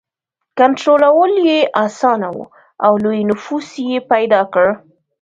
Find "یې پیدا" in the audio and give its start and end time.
3.89-4.41